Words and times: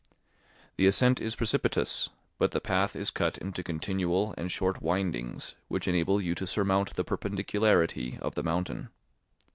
The 0.77 0.87
ascent 0.87 1.21
is 1.21 1.35
precipitous, 1.35 2.09
but 2.39 2.53
the 2.53 2.59
path 2.59 2.95
is 2.95 3.11
cut 3.11 3.37
into 3.37 3.61
continual 3.61 4.33
and 4.35 4.51
short 4.51 4.81
windings, 4.81 5.53
which 5.67 5.87
enable 5.87 6.19
you 6.19 6.33
to 6.33 6.47
surmount 6.47 6.95
the 6.95 7.03
perpendicularity 7.05 8.17
of 8.19 8.33
the 8.33 8.41
mountain. 8.41 8.89